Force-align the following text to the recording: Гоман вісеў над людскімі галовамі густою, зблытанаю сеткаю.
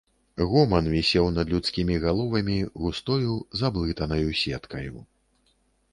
Гоман 0.51 0.87
вісеў 0.93 1.27
над 1.35 1.51
людскімі 1.55 1.99
галовамі 2.07 2.57
густою, 2.85 3.35
зблытанаю 3.61 4.29
сеткаю. 4.45 5.07